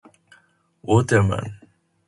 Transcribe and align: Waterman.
Waterman. 0.81 1.49